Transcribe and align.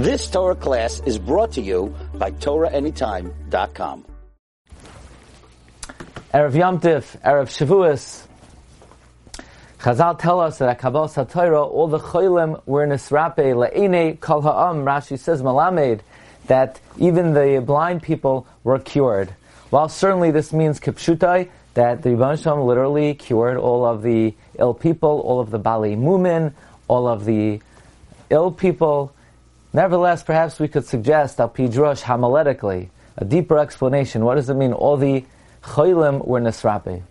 This 0.00 0.30
Torah 0.30 0.54
class 0.54 1.02
is 1.04 1.18
brought 1.18 1.52
to 1.52 1.60
you 1.60 1.94
by 2.14 2.30
TorahAnytime.com. 2.30 4.06
Erev 6.32 6.54
Yom 6.54 6.80
Tif, 6.80 7.20
Erev 7.20 7.50
Shavuos. 7.50 8.26
Chazal 9.78 10.18
tell 10.18 10.40
us 10.40 10.56
that 10.56 10.70
at 10.70 10.78
Kabbalah 10.78 11.26
Torah, 11.30 11.62
all 11.62 11.86
the 11.86 11.98
cholim 11.98 12.62
were 12.64 12.86
nisrape 12.86 13.36
le'ene 13.36 14.18
kol 14.20 14.40
ha'am. 14.40 14.86
Rashi 14.86 15.18
says 15.18 15.42
malamed 15.42 16.00
that 16.46 16.80
even 16.96 17.34
the 17.34 17.62
blind 17.62 18.02
people 18.02 18.46
were 18.64 18.78
cured. 18.78 19.34
While 19.68 19.90
certainly 19.90 20.30
this 20.30 20.50
means 20.50 20.80
kipshutai, 20.80 21.50
that 21.74 22.00
the 22.00 22.36
Shalom 22.40 22.66
literally 22.66 23.12
cured 23.12 23.58
all 23.58 23.84
of 23.84 24.00
the 24.00 24.34
ill 24.58 24.72
people, 24.72 25.20
all 25.20 25.40
of 25.40 25.50
the 25.50 25.58
bali 25.58 25.94
mumin, 25.94 26.54
all 26.88 27.06
of 27.06 27.26
the 27.26 27.60
ill 28.30 28.50
people. 28.50 29.12
Nevertheless, 29.72 30.22
perhaps 30.22 30.58
we 30.58 30.68
could 30.68 30.86
suggest 30.86 31.40
al 31.40 31.48
pidrush 31.48 32.02
homiletically 32.02 32.88
a 33.16 33.24
deeper 33.24 33.58
explanation. 33.58 34.24
What 34.24 34.34
does 34.34 34.50
it 34.50 34.54
mean? 34.54 34.72
All 34.72 34.96
the 34.96 35.24
cholim 35.62 36.26
were 36.26 36.40
nisrape. 36.40 37.02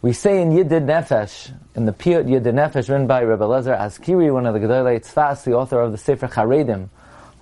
We 0.00 0.12
say 0.12 0.42
in 0.42 0.50
Yidid 0.50 0.84
Nefesh, 0.84 1.52
in 1.74 1.86
the 1.86 1.92
Piyut 1.92 2.26
Yidid 2.26 2.52
Nefesh, 2.52 2.90
written 2.90 3.06
by 3.06 3.20
Rebbe 3.20 3.44
Lezer 3.44 3.78
Azikri, 3.78 4.30
one 4.32 4.46
of 4.46 4.52
the 4.52 4.60
Gedolei 4.60 5.00
Tzfas, 5.00 5.44
the 5.44 5.54
author 5.54 5.80
of 5.80 5.92
the 5.92 5.98
Sefer 5.98 6.28
Charedim, 6.28 6.88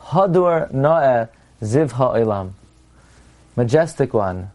Hadur 0.01 0.73
Noe 0.73 1.29
Ziv 1.61 1.91
Ha'olam, 1.93 2.53
majestic 3.57 4.15
one, 4.15 4.51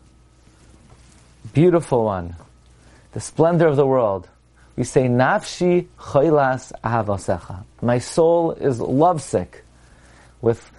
beautiful 1.53 2.05
one, 2.05 2.35
the 3.11 3.19
splendor 3.19 3.67
of 3.67 3.75
the 3.75 3.85
world. 3.85 4.29
We 4.77 4.83
say, 4.83 5.07
Nafshi 5.07 5.87
Choilas 5.97 6.71
Ahavasecha. 6.83 7.63
My 7.81 7.97
soul 7.97 8.51
is 8.51 8.79
lovesick 8.79 9.63
with, 10.39 10.71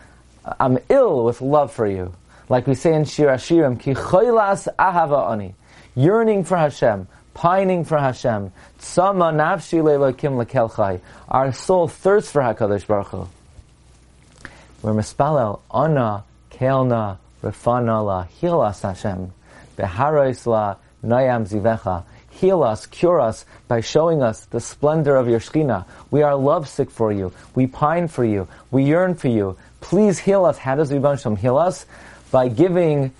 I'm 0.60 0.78
ill 0.88 1.24
with 1.24 1.40
love 1.40 1.72
for 1.72 1.86
you. 1.86 2.14
Like 2.48 2.68
we 2.68 2.76
say 2.76 2.94
in 2.94 3.04
Shir 3.04 3.26
Hashirim, 3.26 3.78
Ki 3.80 3.94
Choilas 3.94 4.68
Ahava 4.78 5.32
Ani. 5.32 5.56
Yearning 5.96 6.44
for 6.44 6.56
Hashem, 6.56 7.08
pining 7.34 7.84
for 7.84 7.98
Hashem. 7.98 8.52
Tzama 8.78 9.34
Nafshi 9.34 9.82
Leilokim 9.82 10.42
Lekelchai. 10.42 11.00
Our 11.28 11.52
soul 11.52 11.88
thirsts 11.88 12.30
for 12.30 12.40
HaKadosh 12.40 12.86
Baruch 12.86 13.08
Hu. 13.08 13.28
We're 14.80 14.92
mispalel, 14.92 15.58
Ana, 15.72 16.22
Kelna, 16.52 17.18
Refana 17.42 18.06
La, 18.06 18.22
heal 18.22 18.62
Hashem. 18.62 19.32
Beharois 19.76 20.46
La, 20.46 20.76
Nayam 21.02 21.48
Zivecha 21.48 22.04
heal 22.38 22.62
us, 22.62 22.86
cure 22.86 23.20
us 23.20 23.44
by 23.66 23.80
showing 23.80 24.22
us 24.22 24.46
the 24.46 24.60
splendor 24.60 25.16
of 25.16 25.28
your 25.28 25.40
Shekhinah. 25.40 25.84
We 26.10 26.22
are 26.22 26.36
lovesick 26.36 26.90
for 26.90 27.12
you. 27.12 27.32
We 27.54 27.66
pine 27.66 28.08
for 28.08 28.24
you. 28.24 28.46
We 28.70 28.84
yearn 28.84 29.14
for 29.14 29.28
you. 29.28 29.56
Please 29.80 30.18
heal 30.18 30.44
us. 30.44 30.58
How 30.58 30.76
does 30.76 30.92
Rebbe 30.92 31.16
Shalom 31.18 31.36
heal 31.36 31.58
us? 31.58 31.86
By 32.30 32.48
giving 32.48 33.12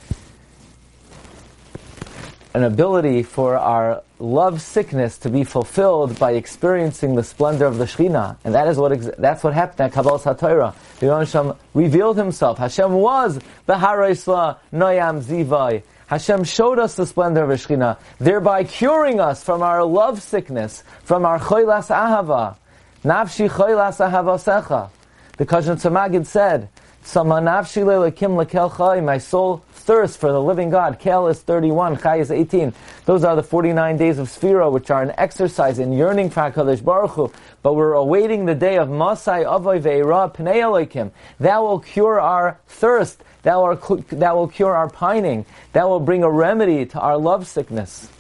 an 2.55 2.65
ability 2.65 3.23
for 3.23 3.57
our 3.57 4.03
love 4.19 4.61
sickness 4.61 5.19
to 5.19 5.31
be 5.31 5.45
fulfilled 5.45 6.19
by 6.19 6.33
experiencing 6.33 7.15
the 7.15 7.23
splendor 7.23 7.67
of 7.67 7.79
the 7.79 7.85
Shekhinah. 7.85 8.37
And 8.45 8.55
that 8.55 8.69
is 8.69 8.79
what, 8.79 9.17
that's 9.19 9.45
what 9.45 9.55
happened 9.55 9.81
at 9.81 9.93
Kabbalah 9.93 10.19
Satorah. 10.19 10.75
The 10.99 11.15
Hashem 11.15 11.55
revealed 11.75 12.17
himself. 12.17 12.59
Hashem 12.59 12.93
was 12.93 13.39
Behar 13.67 14.11
Isla 14.11 14.59
Noyam 14.73 15.23
Zivai. 15.23 15.83
Hashem 16.09 16.45
showed 16.45 16.79
us 16.79 16.95
the 16.95 17.07
splendor 17.07 17.45
of 17.45 17.51
Shekhinah, 17.51 17.99
thereby 18.19 18.65
curing 18.65 19.21
us 19.21 19.45
from 19.45 19.63
our 19.63 19.85
love 19.85 20.23
sickness, 20.23 20.83
from 21.05 21.27
our 21.27 21.39
choilas 21.39 21.89
ahava. 21.95 22.57
Nafshi 23.05 23.49
choilas 23.49 23.99
ahava 24.01 24.39
secha. 24.39 24.91
The 25.37 25.45
Kozhnitzer 25.45 25.93
Maggid 25.93 26.27
said, 26.27 26.71
Sama 27.03 27.37
nafshi 27.41 27.85
le'lekim 27.85 28.43
lekel 28.43 28.75
chai, 28.75 29.01
my 29.01 29.19
soul 29.19 29.63
thirsts 29.73 30.17
for 30.17 30.33
the 30.33 30.41
living 30.41 30.69
God. 30.69 30.99
Kel 30.99 31.29
is 31.29 31.41
31, 31.41 31.99
Chai 31.99 32.17
is 32.17 32.31
18. 32.31 32.75
Those 33.07 33.25
are 33.25 33.37
the 33.37 33.43
49 33.43 33.97
days 33.97 34.19
of 34.19 34.29
Sphira, 34.29 34.71
which 34.71 34.91
are 34.91 35.03
an 35.03 35.13
exercise 35.17 35.79
in 35.79 35.93
yearning 35.93 36.29
for 36.29 36.41
HaKadosh 36.41 36.85
Baruch 36.85 37.13
Hu. 37.13 37.33
But 37.63 37.75
we're 37.75 37.95
awaiting 37.95 38.45
the 38.45 38.55
day 38.55 38.77
of 38.77 38.91
Masai 38.91 39.45
Avoy 39.45 39.81
Ve'ira 39.81 40.35
Pnei 40.35 40.57
Elokim. 40.57 41.11
That 41.41 41.63
will 41.63 41.81
cure 41.81 42.21
our 42.21 42.61
thirst 42.67 43.23
that 43.49 43.57
will, 43.57 44.05
that 44.11 44.37
will 44.37 44.47
cure 44.47 44.77
our 44.77 44.91
pining. 44.91 45.47
That 45.73 45.89
will 45.89 46.01
bring 46.01 46.23
a 46.23 46.31
remedy 46.31 46.85
to 46.85 47.01
our 47.01 47.17
love 47.17 47.49
sickness. 47.49 48.11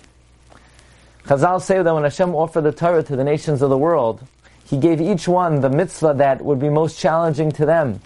Chazal 1.25 1.61
say 1.61 1.83
that 1.83 1.95
when 1.95 2.05
Hashem 2.05 2.35
offered 2.35 2.63
the 2.63 2.73
Torah 2.73 3.03
to 3.03 3.15
the 3.15 3.25
nations 3.25 3.61
of 3.61 3.69
the 3.69 3.77
world, 3.77 4.27
He 4.65 4.79
gave 4.79 5.03
each 5.03 5.29
one 5.29 5.61
the 5.61 5.69
mitzvah 5.69 6.15
that 6.17 6.43
would 6.43 6.59
be 6.59 6.71
most 6.71 6.99
challenging 6.99 7.53
to 7.53 7.67
them. 7.67 8.01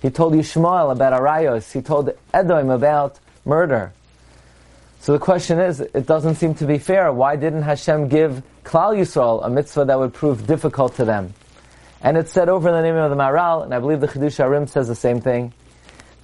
He 0.00 0.08
told 0.08 0.32
Yishmael 0.32 0.92
about 0.92 1.12
arayos. 1.12 1.70
He 1.72 1.82
told 1.82 2.14
Edom 2.32 2.70
about 2.70 3.20
murder. 3.44 3.92
So 5.00 5.12
the 5.12 5.18
question 5.18 5.58
is, 5.58 5.80
it 5.80 6.06
doesn't 6.06 6.36
seem 6.36 6.54
to 6.54 6.66
be 6.66 6.78
fair. 6.78 7.12
Why 7.12 7.36
didn't 7.36 7.64
Hashem 7.64 8.08
give 8.08 8.42
Klal 8.64 8.96
Yisrael 8.96 9.44
a 9.44 9.50
mitzvah 9.50 9.84
that 9.84 9.98
would 9.98 10.14
prove 10.14 10.46
difficult 10.46 10.96
to 10.96 11.04
them? 11.04 11.34
And 12.00 12.16
it's 12.16 12.32
said 12.32 12.48
over 12.48 12.70
in 12.70 12.74
the 12.74 12.80
name 12.80 12.96
of 12.96 13.10
the 13.10 13.16
Maharal, 13.16 13.62
and 13.62 13.74
I 13.74 13.78
believe 13.78 14.00
the 14.00 14.08
Chiddushei 14.08 14.46
HaRim 14.46 14.70
says 14.70 14.88
the 14.88 14.94
same 14.94 15.20
thing 15.20 15.52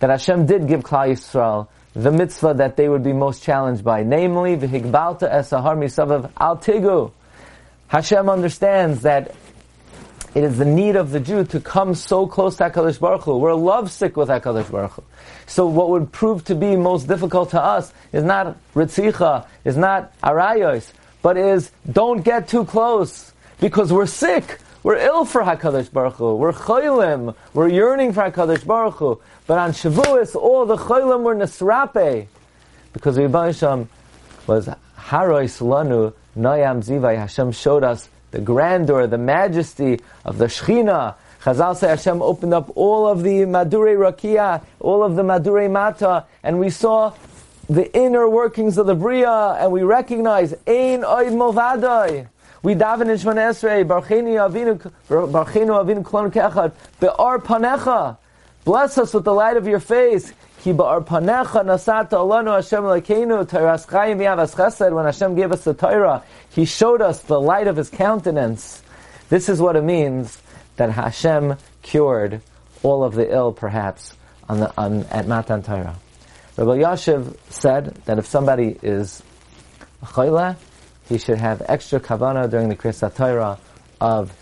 that 0.03 0.11
Hashem 0.11 0.47
did 0.47 0.67
give 0.67 0.83
Klal 0.83 1.13
Yisrael 1.13 1.69
the 1.95 2.11
mitzvah 2.11 2.55
that 2.55 2.77
they 2.77 2.89
would 2.89 3.05
be 3.05 3.13
most 3.13 3.45
challenged 3.45 3.85
by, 3.85 4.03
namely, 4.03 4.57
the 4.57 4.67
v'higbalta 4.67 5.33
esahar 5.33 5.79
misavav 5.79 6.29
al 6.41 6.57
tigu. 6.57 7.13
Hashem 7.87 8.29
understands 8.29 9.03
that 9.03 9.33
it 10.35 10.43
is 10.43 10.59
the 10.59 10.65
need 10.65 10.97
of 10.97 11.13
the 11.13 11.21
Jew 11.21 11.45
to 11.45 11.61
come 11.61 11.95
so 11.95 12.27
close 12.27 12.57
to 12.57 12.65
HaKadosh 12.65 12.99
Baruch 12.99 13.23
Hu. 13.23 13.37
We're 13.37 13.55
lovesick 13.55 14.17
with 14.17 14.29
HaKadosh 14.29 14.73
Baruch 14.73 14.91
Hu. 14.91 15.05
So 15.47 15.67
what 15.69 15.91
would 15.91 16.11
prove 16.11 16.45
to 16.47 16.57
be 16.57 16.75
most 16.75 17.07
difficult 17.07 17.51
to 17.51 17.63
us 17.63 17.93
is 18.13 18.25
not 18.25 18.57
ritzicha, 18.75 19.47
is 19.65 19.77
not 19.77 20.19
arayos, 20.21 20.91
but 21.23 21.37
is 21.37 21.71
don't 21.89 22.23
get 22.23 22.49
too 22.49 22.65
close 22.65 23.31
because 23.61 23.93
we're 23.93 24.07
sick. 24.07 24.59
We're 24.82 24.97
ill 24.97 25.25
for 25.25 25.43
HaKadosh 25.43 25.93
Baruch 25.93 26.15
Hu. 26.15 26.34
We're 26.34 26.53
cholim. 26.53 27.37
We're 27.54 27.69
yearning 27.69 28.12
for 28.12 28.22
HaKadosh 28.22 28.66
Baruch 28.66 28.94
Hu. 28.94 29.20
But 29.47 29.60
on 29.60 29.70
Shavuos, 29.70 30.34
all 30.34 30.66
the 30.66 30.75
cholim 30.75 31.22
were 31.22 31.37
nesrape. 31.37 32.26
Because 32.92 33.16
Rebbe 33.16 33.41
Hashem 33.41 33.88
was 34.48 34.69
harois 34.97 35.60
lanu 35.60 36.12
noyam 36.37 36.82
zivai. 36.82 37.16
Hashem 37.16 37.53
showed 37.53 37.84
us 37.84 38.09
the 38.32 38.41
grandeur, 38.41 39.06
the 39.06 39.19
majesty 39.19 40.00
of 40.25 40.38
the 40.38 40.47
Shechina. 40.47 41.15
Chazal 41.42 41.76
say 41.76 41.87
Hashem 41.87 42.21
opened 42.21 42.53
up 42.53 42.72
all 42.76 43.06
of 43.06 43.22
the 43.22 43.44
Madure 43.44 43.97
Rakia, 43.97 44.65
all 44.81 45.04
of 45.04 45.15
the 45.15 45.22
Madure 45.22 45.69
Mata, 45.69 46.25
and 46.42 46.59
we 46.59 46.71
saw 46.71 47.12
the 47.69 47.94
inner 47.97 48.28
workings 48.28 48.78
of 48.78 48.87
the 48.87 48.97
Bria, 48.97 49.56
and 49.60 49.71
we 49.71 49.84
recognize 49.84 50.54
Ein 50.66 51.03
Oid 51.03 51.34
Movadai. 51.34 52.26
We 52.62 52.77
daven 52.77 53.11
in 53.11 53.19
Shemon 53.19 53.39
Esrei, 53.39 53.84
Barchenu 53.84 54.39
Avinu, 54.39 54.78
Barchenu 55.09 55.84
Avinu 55.84 56.05
Klon 56.05 56.31
Kechad, 56.31 56.73
Be'ar 57.00 57.41
Panecha. 57.41 58.17
Bless 58.65 58.99
us 58.99 59.12
with 59.12 59.25
the 59.25 59.34
light 59.34 59.56
of 59.56 59.67
your 59.67 59.81
face. 59.81 60.33
Ki 60.61 60.72
Be'ar 60.72 61.01
Panecha 61.01 61.65
Nasata 61.65 62.11
Alanu 62.11 62.55
Hashem 62.55 62.84
Lekeinu, 62.84 63.45
Teiras 63.47 63.84
Chayim 63.89 64.19
Yavas 64.19 64.55
Chesed, 64.55 64.95
when 64.95 65.05
Hashem 65.05 65.34
gave 65.34 65.51
us 65.51 65.65
the 65.65 65.75
Torah, 65.75 66.22
He 66.51 66.65
showed 66.65 67.03
us 67.03 67.22
the 67.22 67.41
light 67.41 67.67
of 67.67 67.77
His 67.77 67.91
countenance. 67.91 68.81
This 69.28 69.49
is 69.49 69.61
what 69.61 69.75
it 69.75 69.83
means 69.83 70.41
that 70.77 70.91
Hashem 70.91 71.56
cured 71.83 72.43
all 72.84 73.03
of 73.03 73.17
the 73.17 73.28
ill, 73.28 73.53
perhaps, 73.53 74.17
on 74.49 74.61
the, 74.61 74.72
on, 74.78 75.03
at 75.06 75.27
Matan 75.27 75.65
Torah. 75.65 75.97
Rabbi 76.56 76.78
Yashiv 76.83 77.37
said 77.51 77.97
that 78.05 78.19
if 78.19 78.27
somebody 78.27 78.78
is 78.83 79.21
a 80.01 80.06
chayla, 80.06 80.56
he 81.09 81.19
should 81.19 81.39
have 81.39 81.63
extra 81.69 82.01
kavana 82.01 82.51
during 82.51 82.69
the 82.69 82.77
Kriyas 82.77 83.15
Torah 83.15 83.59
of 84.01 84.33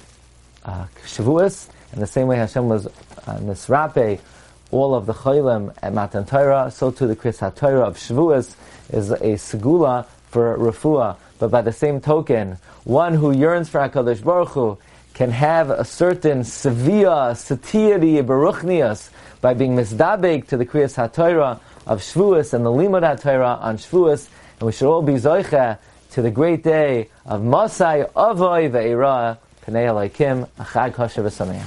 uh, 0.64 0.86
Shavuos, 1.04 1.68
in 1.92 2.00
the 2.00 2.06
same 2.06 2.26
way 2.26 2.36
Hashem 2.36 2.68
was 2.68 2.86
uh, 2.86 2.90
Nisrape, 3.38 4.20
all 4.70 4.94
of 4.94 5.06
the 5.06 5.14
Chaylim 5.14 5.74
at 5.82 5.92
Matan 5.92 6.24
Torah, 6.24 6.70
so 6.70 6.90
too 6.90 7.06
the 7.06 7.16
Kriyas 7.16 7.54
Torah 7.56 7.86
of 7.86 7.96
Shavuos 7.96 8.54
is 8.90 9.10
a 9.10 9.34
segula 9.34 10.06
for 10.28 10.56
refuah. 10.58 11.16
But 11.38 11.50
by 11.50 11.62
the 11.62 11.72
same 11.72 12.00
token, 12.00 12.58
one 12.84 13.14
who 13.14 13.32
yearns 13.32 13.68
for 13.68 13.80
HaKadosh 13.80 14.22
Baruch 14.22 14.50
Hu 14.50 14.78
can 15.14 15.30
have 15.30 15.70
a 15.70 15.84
certain 15.84 16.44
severe 16.44 17.34
satiety, 17.34 18.16
baruchnias, 18.22 19.10
by 19.40 19.54
being 19.54 19.74
misdabek 19.74 20.46
to 20.48 20.56
the 20.56 20.66
Kriyas 20.66 20.96
HaTorah 20.96 21.58
of 21.86 22.00
Shavuos 22.00 22.52
and 22.52 22.64
the 22.64 22.70
Limud 22.70 23.02
HaTorah 23.02 23.60
on 23.60 23.78
Shavuos, 23.78 24.28
and 24.58 24.66
we 24.66 24.72
should 24.72 24.88
all 24.88 25.02
be 25.02 25.14
zoicha 25.14 25.78
to 26.10 26.22
the 26.22 26.30
great 26.30 26.62
day 26.62 27.08
of 27.26 27.42
Masai 27.42 28.04
Avoy 28.16 28.68
Ve'ira 28.68 29.38
Pnei 29.66 30.48
Achag 30.58 31.64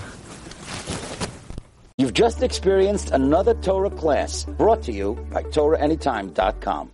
You've 1.97 2.13
just 2.13 2.43
experienced 2.43 3.11
another 3.11 3.53
Torah 3.53 3.89
class 3.89 4.45
brought 4.45 4.83
to 4.83 4.91
you 4.91 5.15
by 5.31 5.43
TorahAnytime.com. 5.43 6.91